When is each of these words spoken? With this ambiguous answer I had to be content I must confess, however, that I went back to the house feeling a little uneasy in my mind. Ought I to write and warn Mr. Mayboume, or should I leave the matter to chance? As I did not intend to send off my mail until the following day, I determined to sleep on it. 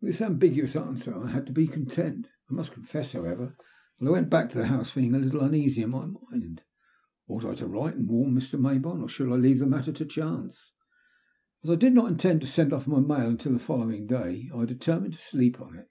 With 0.00 0.10
this 0.10 0.20
ambiguous 0.20 0.74
answer 0.74 1.16
I 1.16 1.28
had 1.30 1.46
to 1.46 1.52
be 1.52 1.68
content 1.68 2.26
I 2.50 2.54
must 2.54 2.72
confess, 2.72 3.12
however, 3.12 3.56
that 4.00 4.06
I 4.08 4.10
went 4.10 4.28
back 4.28 4.50
to 4.50 4.58
the 4.58 4.66
house 4.66 4.90
feeling 4.90 5.14
a 5.14 5.20
little 5.20 5.42
uneasy 5.42 5.82
in 5.84 5.90
my 5.90 6.06
mind. 6.06 6.62
Ought 7.28 7.44
I 7.44 7.54
to 7.54 7.68
write 7.68 7.94
and 7.94 8.08
warn 8.08 8.34
Mr. 8.34 8.58
Mayboume, 8.58 9.02
or 9.04 9.08
should 9.08 9.30
I 9.32 9.36
leave 9.36 9.60
the 9.60 9.66
matter 9.66 9.92
to 9.92 10.04
chance? 10.04 10.72
As 11.62 11.70
I 11.70 11.76
did 11.76 11.92
not 11.92 12.10
intend 12.10 12.40
to 12.40 12.48
send 12.48 12.72
off 12.72 12.88
my 12.88 12.98
mail 12.98 13.28
until 13.28 13.52
the 13.52 13.60
following 13.60 14.08
day, 14.08 14.50
I 14.52 14.64
determined 14.64 15.12
to 15.12 15.20
sleep 15.20 15.60
on 15.60 15.76
it. 15.76 15.88